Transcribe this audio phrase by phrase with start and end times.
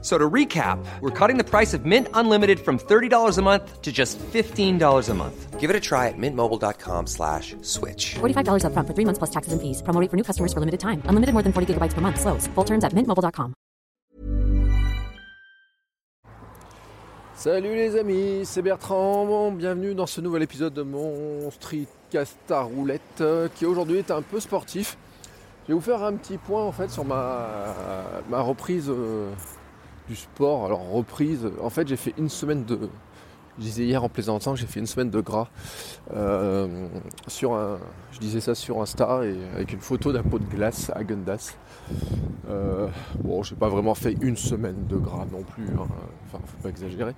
[0.00, 3.90] So to recap, we're cutting the price of Mint Unlimited from $30 a month to
[3.90, 5.58] just $15 a month.
[5.58, 8.14] Give it a try at mintmobile.com slash switch.
[8.20, 9.82] $45 upfront for three months plus taxes and fees.
[9.82, 11.02] Promo rate for new customers for limited time.
[11.10, 12.20] Unlimited more than 40 gigabytes per month.
[12.20, 12.46] Slows.
[12.54, 13.54] Full terms at mintmobile.com.
[17.34, 19.24] Salut les amis, c'est Bertrand.
[19.26, 24.10] Bon, bienvenue dans ce nouvel épisode de mon streetcast à roulette euh, qui aujourd'hui est
[24.10, 24.96] un peu sportif.
[25.64, 27.76] Je vais vous faire un petit point en fait sur ma,
[28.28, 29.30] ma reprise euh,
[30.08, 30.64] du sport.
[30.66, 32.78] Alors reprise, en fait j'ai fait une semaine de,
[33.58, 35.48] je disais hier en plaisantant que j'ai fait une semaine de gras
[36.14, 36.86] euh,
[37.26, 37.78] sur un,
[38.12, 41.56] je disais ça sur Insta et avec une photo d'un pot de glace à Gundas.
[42.48, 42.86] Euh,
[43.22, 45.88] bon, j'ai pas vraiment fait une semaine de gras non plus, hein.
[46.26, 47.14] enfin faut pas exagérer.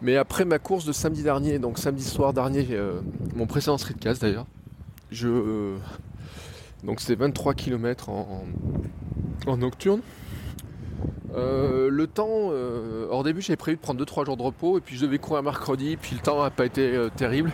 [0.00, 3.00] Mais après ma course de samedi dernier, donc samedi soir dernier, euh,
[3.34, 4.46] mon précédent streetcast d'ailleurs,
[5.10, 5.76] je
[6.84, 8.44] donc c'était 23 km en,
[9.46, 10.00] en nocturne.
[11.34, 14.80] Euh, le temps, euh, au début j'avais prévu de prendre 2-3 jours de repos et
[14.80, 17.52] puis je devais courir mercredi, puis le temps n'a pas été euh, terrible.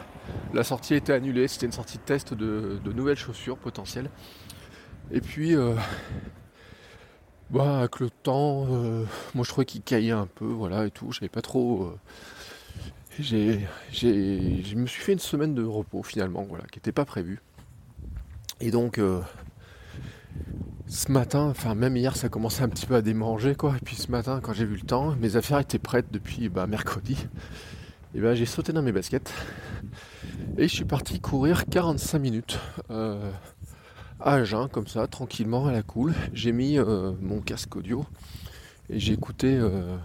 [0.55, 4.11] La sortie a été annulée, c'était une sortie de test de, nouvelles chaussures potentielles.
[5.13, 5.55] Et puis,
[7.51, 8.65] bah, avec le temps,
[9.35, 11.95] moi je trouvais qu'il caillait un peu, voilà et tout, j'avais pas trop.
[13.21, 13.61] j'ai,
[13.93, 17.41] j'ai, je me suis fait une semaine de repos finalement, voilà, qui n'était pas prévue.
[18.61, 18.99] Et donc,
[20.89, 23.75] ce matin, enfin même hier, ça commençait un petit peu à démanger quoi.
[23.77, 26.67] Et puis ce matin, quand j'ai vu le temps, mes affaires étaient prêtes depuis bah,
[26.67, 27.27] mercredi.
[28.15, 29.33] Et ben j'ai sauté dans mes baskets
[30.57, 32.59] et je suis parti courir 45 minutes
[32.91, 33.31] euh,
[34.21, 36.15] à jeun comme ça, tranquillement à la cool.
[36.33, 38.07] J'ai mis euh, mon casque audio
[38.89, 39.97] et j'ai écouté euh,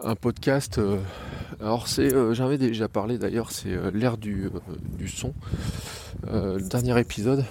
[0.00, 0.80] un podcast.
[1.60, 4.48] alors c'est, j'en avais déjà parlé d'ailleurs, c'est l'ère du,
[4.96, 5.34] du son,
[6.22, 7.44] le dernier épisode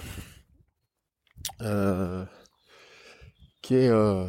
[3.62, 4.26] qui est euh,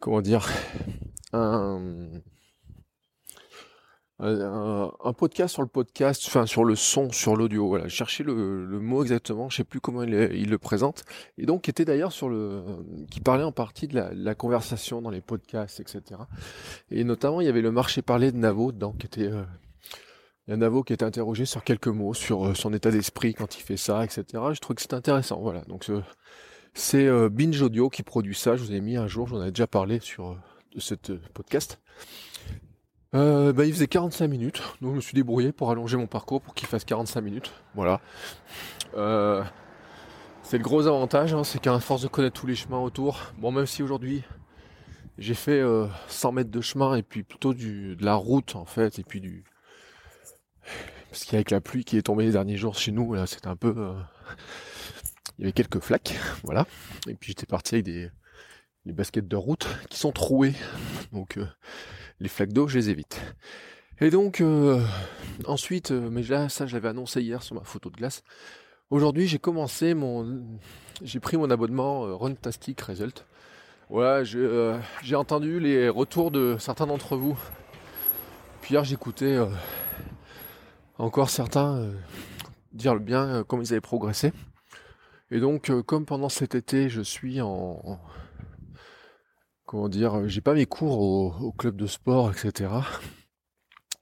[0.00, 0.48] comment dire
[4.18, 7.68] un, podcast sur le podcast, enfin sur le son, sur l'audio.
[7.68, 11.04] Voilà, chercher le, le mot exactement, je sais plus comment il, le présente,
[11.36, 12.62] et donc qui était d'ailleurs sur le,
[13.10, 16.20] qui parlait en partie de la, de la conversation dans les podcasts, etc.
[16.90, 19.42] Et notamment il y avait le marché parlé de Navo dedans, qui était euh,
[20.46, 23.34] il y a Navo qui était interrogé sur quelques mots, sur euh, son état d'esprit
[23.34, 24.24] quand il fait ça, etc.
[24.52, 25.40] Je trouve que c'est intéressant.
[25.40, 25.62] Voilà.
[25.62, 25.90] Donc
[26.74, 28.56] c'est euh, Binge Audio qui produit ça.
[28.56, 30.36] Je vous ai mis un jour, j'en avais déjà parlé sur euh,
[30.74, 31.80] de cette podcast.
[33.12, 36.52] Bah, il faisait 45 minutes, donc je me suis débrouillé pour allonger mon parcours pour
[36.52, 37.50] qu'il fasse 45 minutes.
[37.74, 38.02] Voilà.
[40.42, 43.52] C'est le gros avantage, hein, c'est qu'à force de connaître tous les chemins autour, bon
[43.52, 44.22] même si aujourd'hui
[45.18, 48.64] j'ai fait euh, 100 mètres de chemin et puis plutôt du, de la route en
[48.64, 49.44] fait, et puis du,
[51.16, 53.56] parce qu'avec la pluie qui est tombée les derniers jours chez nous, là, c'était un
[53.56, 53.72] peu.
[53.74, 53.94] euh,
[55.38, 56.66] Il y avait quelques flaques, voilà.
[57.08, 58.10] Et puis j'étais parti avec des,
[58.84, 60.52] baskets de route qui sont trouées.
[61.12, 61.46] Donc euh,
[62.20, 63.18] les flaques d'eau, je les évite.
[63.98, 64.78] Et donc, euh,
[65.46, 68.22] ensuite, mais là, ça, je l'avais annoncé hier sur ma photo de glace.
[68.90, 70.58] Aujourd'hui, j'ai commencé mon.
[71.02, 73.24] J'ai pris mon abonnement Runtastic Result.
[73.88, 77.38] Voilà, j'ai entendu les retours de certains d'entre vous.
[78.60, 79.38] Puis hier, j'écoutais.
[80.98, 81.92] Encore certains euh,
[82.72, 84.32] dire le bien euh, comme ils avaient progressé.
[85.30, 87.48] Et donc, euh, comme pendant cet été, je suis en,
[87.84, 88.00] en-
[89.64, 92.70] comment dire, j'ai pas mes cours au, club de sport, etc.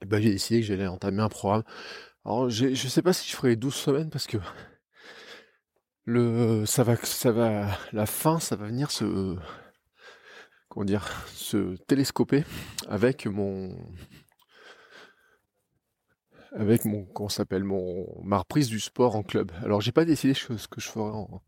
[0.01, 1.63] Et ben, j'ai décidé que j'allais entamer un programme.
[2.25, 4.37] Alors, je sais pas si je ferai 12 semaines parce que
[6.05, 9.35] le, ça va, ça va, la fin, ça va venir se,
[10.69, 12.43] comment dire, se télescoper
[12.87, 13.75] avec mon,
[16.55, 19.51] avec mon s'appelle mon ma reprise du sport en club.
[19.63, 21.41] Alors j'ai pas décidé ce que je ferai en,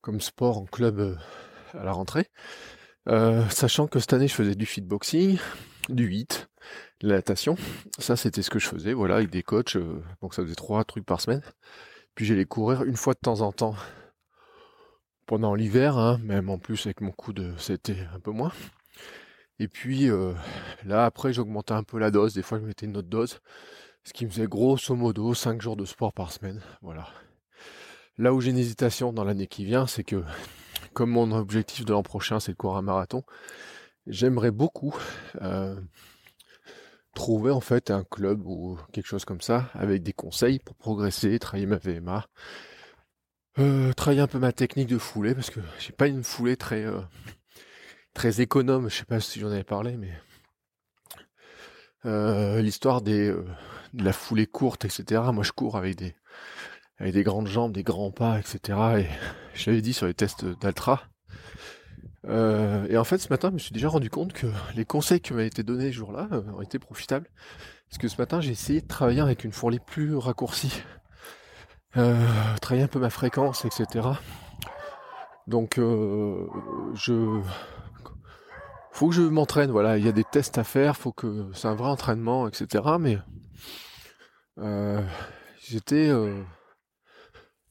[0.00, 1.16] comme sport en club euh,
[1.74, 2.26] à la rentrée,
[3.08, 5.38] Euh, sachant que cette année je faisais du fitboxing,
[5.88, 6.50] du hit,
[7.00, 7.56] de la natation.
[7.98, 9.76] Ça c'était ce que je faisais, voilà, avec des coachs.
[9.76, 11.42] euh, donc ça faisait trois trucs par semaine.
[12.14, 13.74] Puis j'allais courir une fois de temps en temps
[15.26, 18.52] pendant l'hiver, hein, même en plus avec mon coup de c'était un peu moins.
[19.60, 20.08] Et puis
[20.84, 23.38] là après j'augmentais un peu la dose, des fois je mettais une autre dose.
[24.02, 26.62] Ce qui me faisait grosso modo 5 jours de sport par semaine.
[26.80, 27.06] Voilà.
[28.16, 30.24] Là où j'ai une hésitation dans l'année qui vient, c'est que
[30.94, 33.22] comme mon objectif de l'an prochain c'est de courir un marathon,
[34.06, 34.96] j'aimerais beaucoup
[37.14, 41.38] trouver en fait un club ou quelque chose comme ça avec des conseils pour progresser,
[41.38, 42.26] travailler ma VMA.
[43.94, 46.86] Travailler un peu ma technique de foulée parce que j'ai pas une foulée très
[48.20, 48.90] très économe.
[48.90, 50.12] Je sais pas si j'en avais parlé, mais
[52.04, 53.34] euh, l'histoire des
[53.94, 55.22] de la foulée courte, etc.
[55.32, 56.14] Moi, je cours avec des
[56.98, 58.78] avec des grandes jambes, des grands pas, etc.
[58.98, 59.06] Et
[59.54, 61.00] je l'avais dit sur les tests d'Altra.
[62.28, 65.32] et en fait, ce matin, je me suis déjà rendu compte que les conseils qui
[65.32, 67.26] m'avaient été donnés ce jour-là ont été profitables.
[67.88, 70.82] Parce que ce matin, j'ai essayé de travailler avec une fourlée plus raccourcie.
[71.96, 72.14] Euh,
[72.60, 74.08] travailler un peu ma fréquence, etc.
[75.46, 76.46] Donc, euh,
[76.94, 77.40] je
[78.92, 79.70] faut que je m'entraîne.
[79.70, 82.84] Voilà, il y a des tests à faire, faut que c'est un vrai entraînement, etc.
[82.98, 83.18] Mais
[84.58, 85.02] euh,
[85.60, 86.10] j'étais,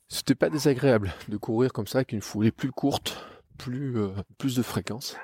[0.08, 3.26] c'était pas désagréable de courir comme ça avec une foulée plus courte,
[3.58, 3.96] plus
[4.38, 5.18] plus de fréquence.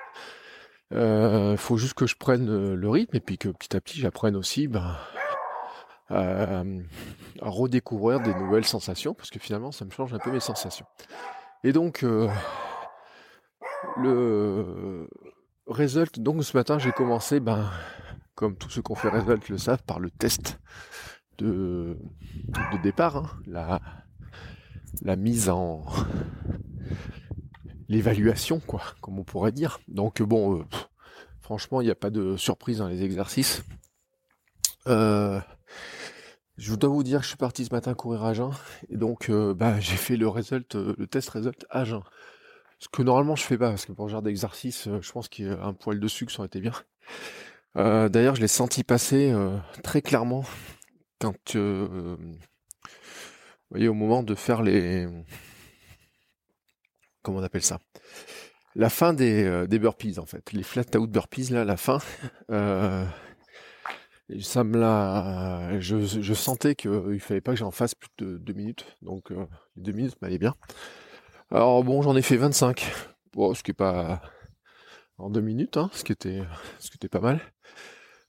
[0.91, 4.35] Il faut juste que je prenne le rythme et puis que petit à petit j'apprenne
[4.35, 4.95] aussi ben,
[6.09, 6.63] à,
[7.41, 10.85] redécouvrir des nouvelles sensations, parce que finalement ça me change un peu mes sensations.
[11.63, 12.29] Et donc euh,
[13.97, 15.07] le
[15.67, 17.69] result, donc ce matin j'ai commencé, ben,
[18.35, 20.59] comme tous ceux qui ont fait result le savent, par le test
[21.37, 21.97] de,
[22.73, 23.81] de départ, hein, la,
[25.01, 25.83] la mise en
[27.87, 29.79] l'évaluation, quoi, comme on pourrait dire.
[29.87, 30.63] Donc bon, euh,
[31.41, 33.63] franchement, il n'y a pas de surprise dans les exercices.
[34.87, 35.39] Euh,
[36.57, 38.51] je dois vous dire que je suis parti ce matin courir à jeun
[38.89, 42.01] et donc euh, bah, j'ai fait le result, le test result à jeun.
[42.79, 45.27] Ce que normalement je fais pas parce que pour ce genre d'exercice, euh, je pense
[45.27, 46.73] qu'il y a un poil de sucre ça aurait été bien.
[47.75, 49.35] D'ailleurs, je l'ai senti passer
[49.83, 50.45] très clairement
[51.19, 52.17] quand, vous
[53.69, 55.09] voyez, au moment de faire les,
[57.21, 57.81] comment on appelle ça,
[58.75, 61.99] la fin des, des burpees en fait, les flat out burpees là, la fin
[64.41, 65.79] ça me l'a.
[65.79, 68.85] Je, sentais qu'il fallait pas que j'en fasse plus de deux minutes.
[69.01, 69.45] Donc euh,
[69.75, 70.55] les deux minutes m'allaient bien.
[71.51, 72.91] Alors bon, j'en ai fait 25.
[73.33, 74.21] Bon, ce qui est pas
[75.17, 76.41] en deux minutes, hein, ce qui était,
[76.79, 77.39] ce qui pas mal.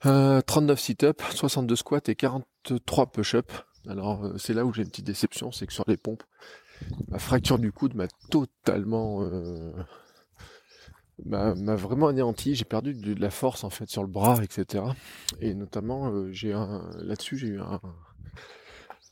[0.05, 3.51] Euh, 39 sit-up, 62 squats et 43 push-up.
[3.89, 6.23] Alors euh, c'est là où j'ai une petite déception, c'est que sur les pompes,
[7.09, 9.73] ma fracture du coude m'a totalement euh,
[11.25, 12.55] m'a vraiment anéanti.
[12.55, 14.85] J'ai perdu de, la force en fait sur le bras, etc.
[15.41, 17.81] Et notamment, euh, j'ai là-dessus, j'ai eu un.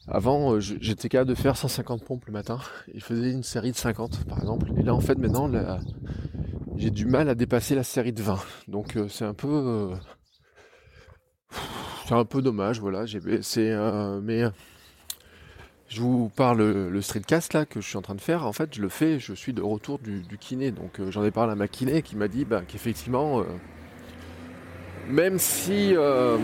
[0.09, 2.59] Avant, euh, j'étais capable de faire 150 pompes le matin.
[2.93, 4.71] Il faisait une série de 50 par exemple.
[4.79, 5.51] Et là, en fait, maintenant,
[6.77, 8.39] j'ai du mal à dépasser la série de 20.
[8.69, 9.93] Donc, euh, c'est un peu.
[12.07, 13.05] c'est un peu dommage, voilà.
[13.43, 13.75] C'est
[14.23, 14.45] mais
[15.95, 18.45] je vous parle le streetcast là que je suis en train de faire.
[18.47, 20.73] En fait, je le fais, je suis de retour du, kiné.
[20.73, 23.45] Donc euh, j'en ai parlé à ma kiné qui m'a dit bah, qu'effectivement, euh,
[25.09, 25.95] même si.
[25.95, 26.37] Euh,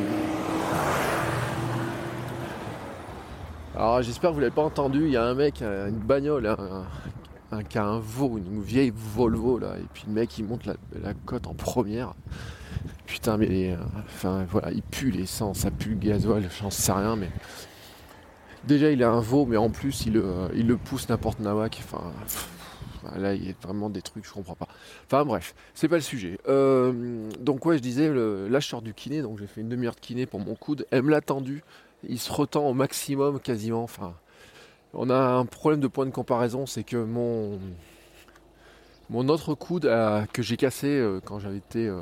[3.81, 7.62] alors j'espère que vous l'avez pas entendu, il y a un mec, une bagnole, un,
[7.65, 10.75] qui a un veau, une vieille Volvo là, et puis le mec il monte la,
[11.03, 12.15] la côte en première.
[13.06, 17.29] Putain mais enfin voilà, il pue l'essence, ça pue le gasoil, j'en sais rien mais
[18.65, 21.83] Déjà, il a un veau, mais en plus, il, euh, le pousse n'importe nawak.
[21.83, 22.12] Enfin,
[23.17, 24.69] là, il y a vraiment des trucs, je comprends pas.
[25.06, 26.38] Enfin, bref, c'est pas le sujet.
[26.47, 29.71] Euh, donc, ouais, je disais, le, là, je sors du kiné, donc j'ai fait une
[29.71, 30.87] demi-heure de kiné pour mon coude.
[30.91, 31.62] Elle me l'a tendu.
[32.08, 33.87] Il se retend au maximum, quasiment.
[34.94, 37.58] On a un problème de point de comparaison, c'est que mon
[39.29, 39.91] autre coude
[40.32, 41.21] que j'ai cassé euh,
[41.54, 41.92] été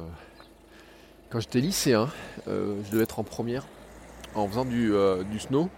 [1.30, 2.08] quand j'étais lycéen,
[2.46, 3.66] je devais être en première
[4.34, 4.92] en faisant du,
[5.38, 5.68] snow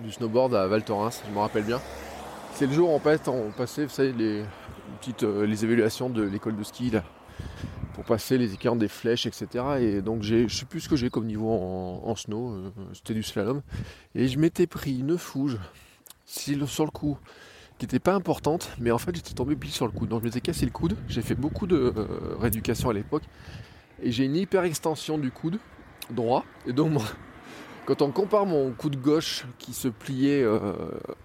[0.00, 1.80] du snowboard à Val Thorens, je me rappelle bien.
[2.54, 4.44] C'est le jour en fait on passait, les
[5.22, 7.02] euh, les évaluations de l'école de ski là,
[7.94, 9.64] pour passer les écarts des flèches, etc.
[9.80, 13.22] Et donc je sais plus ce que j'ai comme niveau en, snow, euh, c'était du
[13.22, 13.62] slalom.
[14.14, 15.58] Et je m'étais pris une fouge
[16.26, 17.16] sur le coup
[17.78, 20.08] qui n'était pas importante, mais en fait j'étais tombé pile sur le coude.
[20.08, 20.96] Donc je m'étais cassé le coude.
[21.08, 23.24] J'ai fait beaucoup de euh, rééducation à l'époque.
[24.02, 25.58] Et j'ai une hyper extension du coude
[26.10, 26.44] droit.
[26.66, 26.92] Et donc
[27.86, 30.72] quand on compare mon coup de gauche qui se pliait, euh,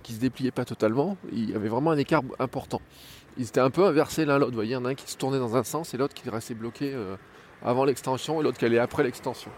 [0.04, 2.82] qui se dépliait pas totalement, il y avait vraiment un écart important.
[3.38, 4.52] Ils étaient un peu inversés l'un l'autre.
[4.52, 6.14] Vous voyez, il y en a un qui se tournait dans un sens et l'autre
[6.14, 7.16] qui restait bloqué euh,
[7.64, 9.52] avant l'extension et l'autre qui allait après l'extension.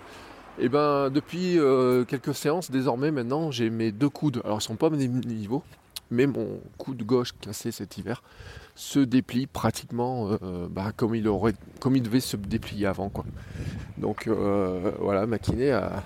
[0.60, 4.42] Et ben depuis euh, quelques séances, désormais maintenant, j'ai mes deux coudes.
[4.44, 5.64] Alors ils sont pas au même niveau,
[6.12, 8.22] mais mon coude gauche cassé cet hiver
[8.76, 10.30] se déplie pratiquement
[10.70, 13.26] bah, comme il aurait, comme il devait se déplier avant quoi.
[13.98, 16.04] Donc voilà, ma kiné a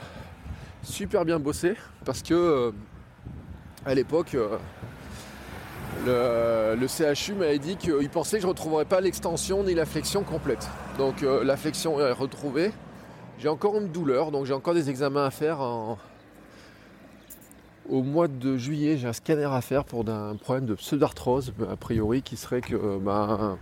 [0.86, 1.74] super bien bossé
[2.06, 2.72] parce que euh,
[3.86, 4.36] à l'époque
[6.08, 9.86] euh, le, CHU m'avait dit qu'il pensait que je ne retrouverais pas l'extension ni la
[9.86, 10.70] flexion complète.
[10.98, 12.72] Donc euh, la flexion est retrouvée.
[13.40, 15.98] J'ai encore une douleur, donc j'ai encore des examens à faire en,
[17.90, 21.76] au mois de juillet, j'ai un scanner à faire pour un problème de pseudarthrose, a
[21.76, 23.58] priori, qui serait que, ben,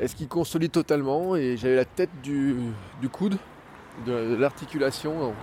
[0.00, 1.34] est-ce qu'il consolide totalement?
[1.34, 2.54] Et j'avais la tête du,
[3.10, 3.36] coude,
[4.06, 5.34] de, l'articulation,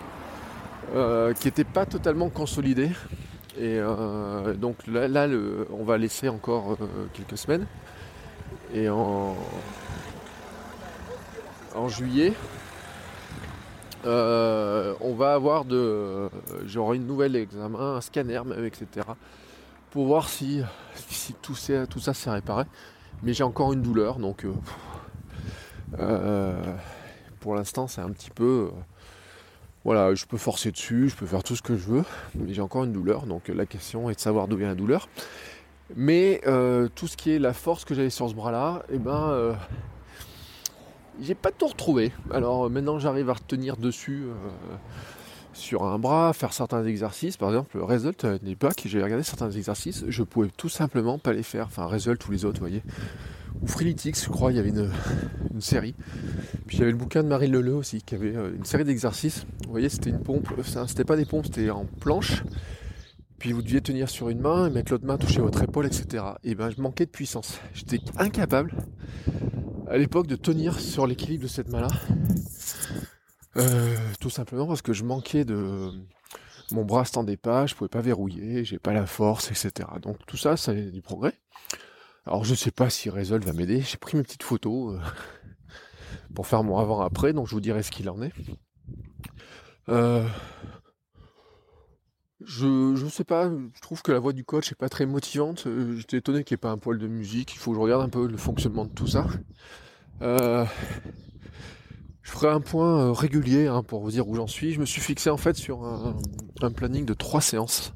[0.94, 2.92] euh, qui n'était pas totalement consolidée.
[3.58, 5.28] Et euh, donc là,
[5.72, 6.78] on va laisser encore
[7.14, 7.66] quelques semaines.
[8.74, 9.36] Et en,
[11.76, 12.34] en juillet,
[14.06, 16.30] euh, on va avoir de,
[16.66, 18.88] genre une nouvelle examen, un scanner même, etc.
[19.92, 20.62] Pour voir si,
[20.96, 21.56] si tout,
[21.90, 22.64] tout, ça s'est réparé.
[23.24, 24.54] Mais j'ai encore une douleur, donc euh,
[26.00, 26.76] euh,
[27.40, 28.72] pour l'instant c'est un petit peu,
[29.86, 32.04] voilà, je peux forcer dessus, je peux faire tout ce que je veux,
[32.36, 33.26] mais j'ai encore une douleur.
[33.26, 35.10] Donc la question est de savoir d'où vient la douleur.
[35.96, 36.42] Mais
[36.96, 39.56] tout ce qui est la force que j'avais sur ce bras-là, eh ben
[41.22, 42.12] j'ai pas tout retrouvé.
[42.32, 44.76] Alors maintenant j'arrive à retenir dessus euh,
[45.54, 47.38] sur un bras, faire certains exercices.
[47.38, 51.44] Par exemple, Result à l'époque, j'ai regardé certains exercices, je pouvais tout simplement pas les
[51.44, 51.68] faire.
[51.68, 52.84] Enfin, Result, tous les autres, vous voyez.
[53.62, 54.90] Ou Freeletics, je crois, il y avait une,
[55.60, 55.94] série.
[56.66, 58.84] Puis il y avait le bouquin de Marie Leleu aussi, qui avait euh, une série
[58.84, 59.46] d'exercices.
[59.66, 62.44] Vous voyez, c'était une pompe, euh, c'était pas des pompes, c'était en planche.
[63.38, 66.24] Puis vous deviez tenir sur une main et mettre l'autre main toucher votre épaule, etc.
[66.44, 67.60] Et ben je manquais de puissance.
[67.74, 68.72] J'étais incapable
[69.88, 71.88] à l'époque de tenir sur l'équilibre de cette main-là.
[73.58, 75.92] Euh, tout simplement parce que je manquais de.
[76.72, 79.90] Mon bras se tendait pas, je pouvais pas verrouiller, j'ai pas la force, etc.
[80.02, 81.34] Donc tout ça, c'est du progrès.
[82.26, 83.82] Alors je sais pas si Resolve va m'aider.
[83.82, 85.00] J'ai pris mes petites photos euh,
[86.36, 88.34] pour faire mon avant-après, donc je vous dirai ce qu'il en est.
[89.90, 90.28] Euh,
[92.44, 95.66] je, je sais pas, je trouve que la voix du coach est pas très motivante.
[95.68, 97.54] Euh, j'étais étonné qu'il n'y ait pas un poil de musique.
[97.54, 99.26] Il faut que je regarde un peu le fonctionnement de tout ça.
[102.24, 104.74] Je ferai un point euh, régulier hein, pour vous dire où j'en suis.
[104.74, 107.94] Je me suis fixé en fait sur un, planning de trois séances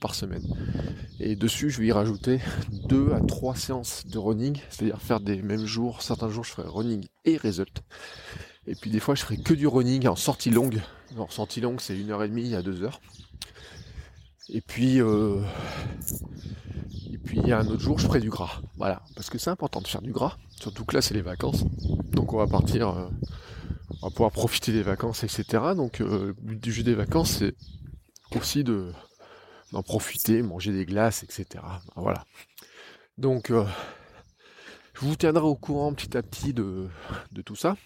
[0.00, 0.44] par semaine.
[1.20, 2.40] Et dessus, je vais y rajouter
[2.88, 6.02] deux à trois séances de running, c'est-à-dire faire des mêmes jours.
[6.02, 7.82] Certains jours, je ferai running et result.
[8.66, 10.80] Et puis des fois, je ferai que du running en sortie longue.
[11.16, 13.00] En sortie longue, c'est une heure et demie à deux heures.
[14.48, 15.40] Et puis, euh,
[17.12, 18.60] et puis il y a un autre jour, je ferai du gras.
[18.76, 20.36] Voilà, parce que c'est important de faire du gras.
[20.60, 21.64] Surtout que là, c'est les vacances.
[22.12, 23.08] Donc on va partir, euh,
[24.02, 25.44] on va pouvoir profiter des vacances, etc.
[25.76, 27.54] Donc euh, le but du jeu des vacances, c'est
[28.36, 28.92] aussi de
[29.72, 31.64] d'en profiter, manger des glaces, etc.
[31.96, 32.24] Voilà.
[33.16, 36.90] Donc je vous tiendrai au courant petit à petit de
[37.44, 37.76] tout ça.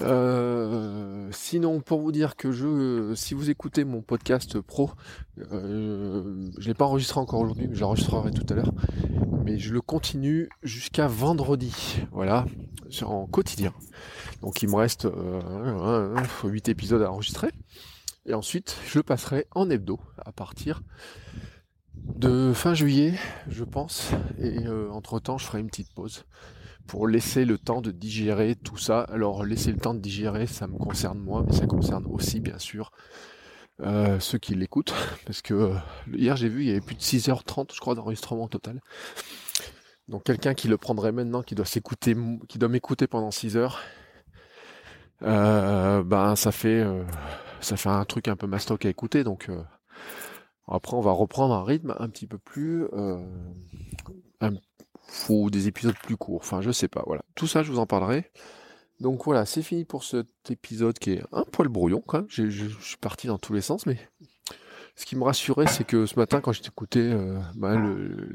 [0.00, 4.90] Euh, sinon, pour vous dire que je, si vous écoutez mon podcast pro,
[5.52, 8.72] euh, je l'ai pas enregistré encore aujourd'hui, mais j'enregistrerai tout à l'heure.
[9.44, 12.46] Mais je le continue jusqu'à vendredi, voilà,
[13.02, 13.72] en quotidien.
[14.40, 17.50] Donc il me reste euh, 8 épisodes à enregistrer.
[18.26, 20.82] Et ensuite, je passerai en hebdo à partir
[21.94, 23.14] de fin juillet,
[23.48, 24.10] je pense.
[24.38, 26.24] Et euh, entre temps, je ferai une petite pause
[26.86, 29.00] pour laisser le temps de digérer tout ça.
[29.02, 32.58] Alors laisser le temps de digérer, ça me concerne moi, mais ça concerne aussi bien
[32.58, 32.90] sûr
[33.80, 34.94] euh, ceux qui l'écoutent.
[35.26, 35.74] Parce que euh,
[36.12, 38.80] hier j'ai vu, il y avait plus de 6h30 je crois d'enregistrement total.
[40.08, 42.14] Donc quelqu'un qui le prendrait maintenant, qui doit s'écouter,
[42.48, 43.80] qui doit m'écouter pendant 6 heures,
[45.22, 46.84] euh, ben ça fait
[47.60, 49.24] ça fait un truc un peu mastoc à écouter.
[49.24, 49.50] Donc
[50.68, 52.86] après on va reprendre un rythme un petit peu plus
[55.06, 56.40] faut des épisodes plus courts.
[56.40, 57.02] Enfin, je sais pas.
[57.06, 57.22] Voilà.
[57.34, 58.30] Tout ça, je vous en parlerai.
[59.00, 62.24] Donc voilà, c'est fini pour cet épisode qui est un poil brouillon quand.
[62.28, 62.48] Je,
[62.80, 63.98] suis parti dans tous les sens, mais
[64.94, 67.74] ce qui me rassurait, c'est que ce matin, quand écouté euh, bah,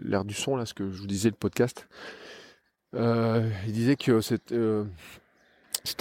[0.04, 1.88] l'air du son, là, ce que je vous disais, le podcast,
[2.96, 4.84] euh, il disait que c'était euh,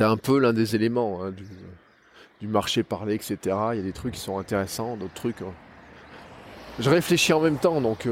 [0.00, 1.32] un peu l'un des éléments hein,
[2.40, 3.38] du, marché parlé, etc.
[3.72, 5.38] Il y a des trucs qui sont intéressants, d'autres trucs.
[6.80, 8.08] Je réfléchis en même temps, donc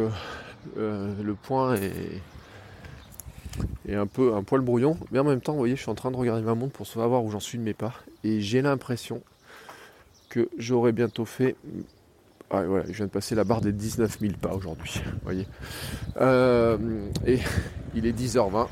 [0.76, 2.22] le point est
[3.86, 4.98] et un peu un poil brouillon.
[5.10, 6.86] Mais en même temps, vous voyez, je suis en train de regarder ma montre pour
[6.86, 7.94] savoir où j'en suis de mes pas.
[8.24, 9.22] Et j'ai l'impression
[10.28, 11.56] que j'aurais bientôt fait.
[12.50, 15.00] Ah, voilà, je viens de passer la barre des 19 000 pas aujourd'hui.
[15.24, 15.46] Voyez.
[16.20, 17.38] Euh, et
[17.94, 18.68] il est 10h20.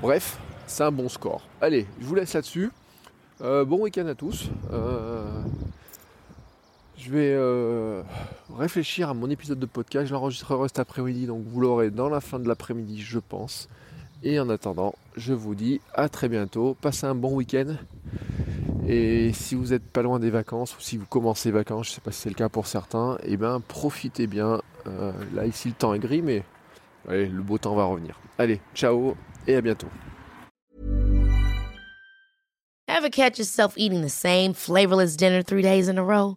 [0.00, 1.46] Bref, c'est un bon score.
[1.60, 2.70] Allez, je vous laisse là-dessus.
[3.40, 4.50] Euh, bon week-end à tous.
[4.72, 5.42] Euh,
[7.02, 8.02] je vais euh,
[8.56, 10.06] réfléchir à mon épisode de podcast.
[10.06, 13.68] Je l'enregistrerai cet après-midi, donc vous l'aurez dans la fin de l'après-midi, je pense.
[14.22, 16.76] Et en attendant, je vous dis à très bientôt.
[16.80, 17.74] Passez un bon week-end.
[18.86, 21.94] Et si vous n'êtes pas loin des vacances ou si vous commencez vacances, je ne
[21.96, 24.60] sais pas si c'est le cas pour certains, et eh bien profitez bien.
[24.86, 26.44] Euh, là ici le temps est gris, mais
[27.08, 28.18] le beau temps va revenir.
[28.38, 29.16] Allez, ciao
[29.46, 29.88] et à bientôt.
[32.88, 36.36] Ever catch yourself eating the same flavorless dinner three days in a row?